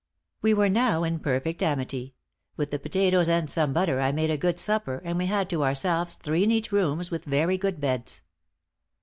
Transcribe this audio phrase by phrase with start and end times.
[0.41, 2.15] We were now in perfect amity;
[2.57, 5.63] with the potatoes and some butter I made a good supper, and we had to
[5.63, 8.23] ourselves three neat rooms, with very good beds."